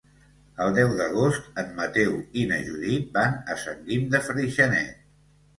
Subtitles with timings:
[0.63, 2.15] El deu d'agost en Mateu
[2.45, 5.07] i na Judit van a Sant Guim de Freixenet.